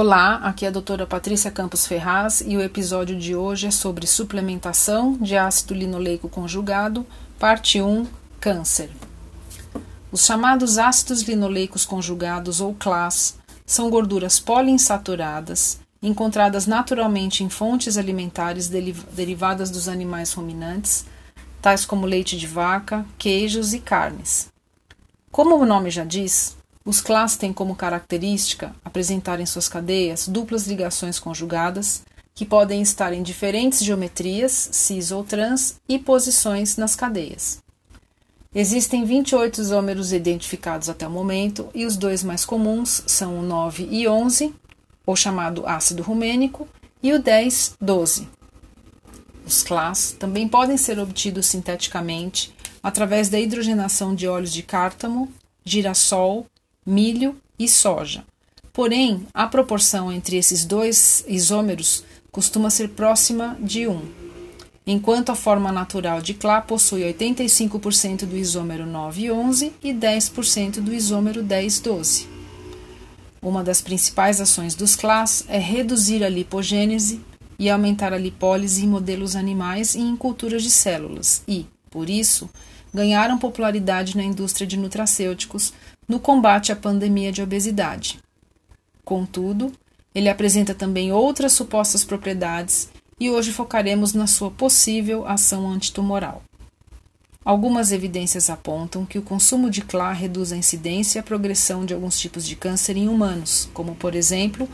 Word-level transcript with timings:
Olá, 0.00 0.36
aqui 0.44 0.64
é 0.64 0.68
a 0.68 0.70
doutora 0.70 1.08
Patrícia 1.08 1.50
Campos 1.50 1.84
Ferraz 1.84 2.40
e 2.40 2.56
o 2.56 2.62
episódio 2.62 3.18
de 3.18 3.34
hoje 3.34 3.66
é 3.66 3.70
sobre 3.72 4.06
suplementação 4.06 5.14
de 5.14 5.36
ácido 5.36 5.74
linoleico 5.74 6.28
conjugado, 6.28 7.04
parte 7.36 7.82
1, 7.82 8.06
câncer. 8.38 8.90
Os 10.12 10.24
chamados 10.24 10.78
ácidos 10.78 11.22
linoleicos 11.22 11.84
conjugados 11.84 12.60
ou 12.60 12.76
CLAS 12.76 13.40
são 13.66 13.90
gorduras 13.90 14.38
poliinsaturadas 14.38 15.80
encontradas 16.00 16.64
naturalmente 16.64 17.42
em 17.42 17.48
fontes 17.48 17.96
alimentares 17.98 18.68
derivadas 18.68 19.68
dos 19.68 19.88
animais 19.88 20.32
ruminantes, 20.32 21.06
tais 21.60 21.84
como 21.84 22.06
leite 22.06 22.38
de 22.38 22.46
vaca, 22.46 23.04
queijos 23.18 23.74
e 23.74 23.80
carnes. 23.80 24.48
Como 25.32 25.56
o 25.56 25.66
nome 25.66 25.90
já 25.90 26.04
diz, 26.04 26.56
os 26.88 27.02
CLAS 27.02 27.36
têm 27.36 27.52
como 27.52 27.76
característica 27.76 28.74
apresentar 28.82 29.38
em 29.40 29.44
suas 29.44 29.68
cadeias 29.68 30.26
duplas 30.26 30.66
ligações 30.66 31.18
conjugadas, 31.18 32.00
que 32.34 32.46
podem 32.46 32.80
estar 32.80 33.12
em 33.12 33.22
diferentes 33.22 33.84
geometrias, 33.84 34.70
cis 34.72 35.12
ou 35.12 35.22
trans, 35.22 35.76
e 35.86 35.98
posições 35.98 36.78
nas 36.78 36.96
cadeias. 36.96 37.58
Existem 38.54 39.04
28 39.04 39.60
isômeros 39.60 40.14
identificados 40.14 40.88
até 40.88 41.06
o 41.06 41.10
momento, 41.10 41.68
e 41.74 41.84
os 41.84 41.94
dois 41.94 42.24
mais 42.24 42.46
comuns 42.46 43.02
são 43.06 43.38
o 43.38 43.42
9 43.42 43.86
e 43.90 44.08
11, 44.08 44.54
ou 45.04 45.14
chamado 45.14 45.66
ácido 45.66 46.02
rumênico, 46.02 46.66
e 47.02 47.12
o 47.12 47.22
10, 47.22 47.74
12. 47.78 48.26
Os 49.44 49.62
CLAS 49.62 50.16
também 50.18 50.48
podem 50.48 50.78
ser 50.78 50.98
obtidos 50.98 51.44
sinteticamente 51.44 52.50
através 52.82 53.28
da 53.28 53.38
hidrogenação 53.38 54.14
de 54.14 54.26
óleos 54.26 54.54
de 54.54 54.62
cártamo, 54.62 55.30
girassol 55.66 56.46
milho 56.88 57.36
e 57.58 57.68
soja. 57.68 58.24
Porém, 58.72 59.26
a 59.34 59.46
proporção 59.46 60.10
entre 60.10 60.38
esses 60.38 60.64
dois 60.64 61.22
isômeros 61.28 62.02
costuma 62.32 62.70
ser 62.70 62.88
próxima 62.90 63.58
de 63.60 63.86
1, 63.86 64.00
enquanto 64.86 65.30
a 65.30 65.34
forma 65.34 65.70
natural 65.70 66.22
de 66.22 66.32
Clá 66.32 66.62
possui 66.62 67.02
85% 67.02 68.24
do 68.24 68.36
isômero 68.36 68.84
9,11 68.84 69.72
e 69.82 69.92
10% 69.92 70.80
do 70.80 70.94
isômero 70.94 71.42
10,12. 71.42 72.26
Uma 73.42 73.62
das 73.62 73.82
principais 73.82 74.40
ações 74.40 74.74
dos 74.74 74.96
CLAs 74.96 75.44
é 75.46 75.58
reduzir 75.58 76.24
a 76.24 76.28
lipogênese 76.28 77.20
e 77.58 77.68
aumentar 77.68 78.14
a 78.14 78.18
lipólise 78.18 78.84
em 78.84 78.88
modelos 78.88 79.36
animais 79.36 79.94
e 79.94 80.00
em 80.00 80.16
culturas 80.16 80.62
de 80.62 80.70
células 80.70 81.42
e, 81.46 81.66
por 81.90 82.08
isso, 82.08 82.48
ganharam 82.92 83.38
popularidade 83.38 84.16
na 84.16 84.22
indústria 84.22 84.66
de 84.66 84.76
nutracêuticos 84.76 85.72
no 86.06 86.18
combate 86.18 86.72
à 86.72 86.76
pandemia 86.76 87.30
de 87.30 87.42
obesidade. 87.42 88.18
Contudo, 89.04 89.72
ele 90.14 90.28
apresenta 90.28 90.74
também 90.74 91.12
outras 91.12 91.52
supostas 91.52 92.04
propriedades 92.04 92.88
e 93.20 93.30
hoje 93.30 93.52
focaremos 93.52 94.12
na 94.12 94.26
sua 94.26 94.50
possível 94.50 95.26
ação 95.26 95.68
antitumoral. 95.68 96.42
Algumas 97.44 97.92
evidências 97.92 98.50
apontam 98.50 99.06
que 99.06 99.18
o 99.18 99.22
consumo 99.22 99.70
de 99.70 99.80
CLA 99.80 100.12
reduz 100.12 100.52
a 100.52 100.56
incidência 100.56 101.18
e 101.18 101.20
a 101.20 101.22
progressão 101.22 101.84
de 101.84 101.94
alguns 101.94 102.18
tipos 102.18 102.46
de 102.46 102.54
câncer 102.54 102.96
em 102.96 103.08
humanos, 103.08 103.68
como, 103.72 103.94
por 103.94 104.14
exemplo, 104.14 104.68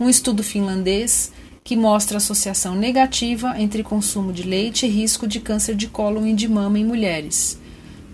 um 0.00 0.08
estudo 0.08 0.42
finlandês 0.42 1.32
que 1.66 1.74
mostra 1.74 2.18
associação 2.18 2.76
negativa 2.76 3.60
entre 3.60 3.82
consumo 3.82 4.32
de 4.32 4.44
leite 4.44 4.86
e 4.86 4.88
risco 4.88 5.26
de 5.26 5.40
câncer 5.40 5.74
de 5.74 5.88
cólon 5.88 6.24
e 6.24 6.32
de 6.32 6.46
mama 6.46 6.78
em 6.78 6.84
mulheres, 6.84 7.58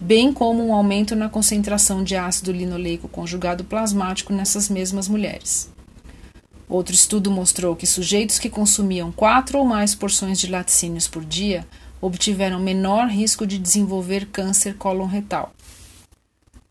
bem 0.01 0.33
como 0.33 0.67
um 0.67 0.73
aumento 0.73 1.15
na 1.15 1.29
concentração 1.29 2.03
de 2.03 2.17
ácido 2.17 2.51
linoleico 2.51 3.09
conjugado 3.09 3.63
plasmático 3.63 4.33
nessas 4.33 4.71
mesmas 4.71 5.07
mulheres. 5.07 5.71
Outro 6.67 6.95
estudo 6.95 7.31
mostrou 7.31 7.77
que 7.77 7.87
sujeitos 7.87 8.39
que 8.39 8.49
consumiam 8.49 9.13
quatro 9.13 9.59
ou 9.59 9.67
mais 9.67 9.95
porções 9.95 10.39
de 10.41 10.47
laticínios 10.47 11.07
por 11.07 11.23
dia 11.23 11.69
obtiveram 12.01 12.59
menor 12.59 13.09
risco 13.09 13.47
de 13.47 13.59
desenvolver 13.59 14.29
câncer 14.33 14.77
colon-retal. 14.79 15.53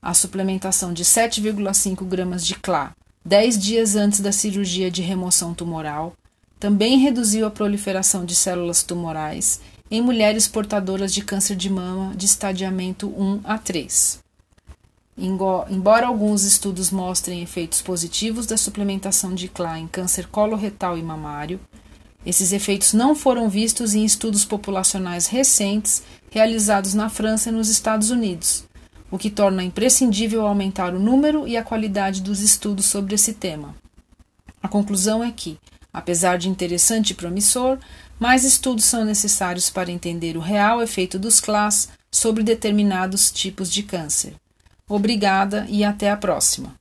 A 0.02 0.16
suplementação 0.16 0.94
de 0.94 1.06
7,5 1.06 2.04
gramas 2.06 2.44
de 2.44 2.56
CLA 2.56 2.92
10 3.24 3.60
dias 3.60 3.96
antes 3.96 4.20
da 4.20 4.32
cirurgia 4.32 4.90
de 4.90 5.04
remoção 5.04 5.54
tumoral 5.54 6.16
também 6.62 7.00
reduziu 7.00 7.48
a 7.48 7.50
proliferação 7.50 8.24
de 8.24 8.36
células 8.36 8.84
tumorais 8.84 9.60
em 9.90 10.00
mulheres 10.00 10.48
portadoras 10.48 11.12
de 11.12 11.24
câncer 11.24 11.56
de 11.56 11.68
mama 11.72 12.16
de 12.16 12.28
estadiamento 12.28 13.08
1 13.08 13.42
a 13.44 13.58
3. 13.58 14.20
Embora 15.18 16.06
alguns 16.06 16.44
estudos 16.44 16.92
mostrem 16.92 17.42
efeitos 17.42 17.82
positivos 17.82 18.46
da 18.46 18.58
suplementação 18.58 19.34
de 19.34 19.48
CLA 19.48 19.80
em 19.80 19.88
câncer 19.88 20.28
coloretal 20.28 21.00
e 21.00 21.02
mamário, 21.02 21.60
esses 22.24 22.52
efeitos 22.52 22.94
não 22.94 23.16
foram 23.16 23.50
vistos 23.50 23.96
em 23.96 24.06
estudos 24.06 24.46
populacionais 24.46 25.26
recentes 25.26 26.04
realizados 26.30 26.94
na 26.94 27.10
França 27.10 27.50
e 27.50 27.52
nos 27.52 27.70
Estados 27.70 28.12
Unidos, 28.12 28.66
o 29.10 29.18
que 29.18 29.32
torna 29.32 29.64
imprescindível 29.64 30.46
aumentar 30.46 30.94
o 30.94 31.00
número 31.00 31.48
e 31.48 31.58
a 31.58 31.64
qualidade 31.64 32.22
dos 32.22 32.40
estudos 32.40 32.86
sobre 32.86 33.16
esse 33.16 33.34
tema. 33.34 33.76
A 34.62 34.68
conclusão 34.68 35.24
é 35.24 35.32
que, 35.32 35.58
apesar 35.94 36.38
de 36.38 36.50
interessante 36.50 37.12
e 37.12 37.16
promissor, 37.16 37.78
mais 38.20 38.44
estudos 38.44 38.86
são 38.86 39.04
necessários 39.04 39.70
para 39.70 39.92
entender 39.92 40.38
o 40.38 40.42
real 40.42 40.82
efeito 40.82 41.18
dos 41.18 41.40
CLAS 41.40 41.90
sobre 42.12 42.44
determinados 42.44 43.32
tipos 43.32 43.72
de 43.72 43.84
câncer. 43.84 44.36
Obrigada 44.88 45.66
e 45.70 45.84
até 45.84 46.10
a 46.12 46.18
próxima. 46.18 46.81